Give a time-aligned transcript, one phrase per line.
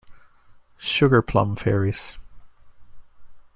[0.79, 2.17] Sugar Plum Fairies.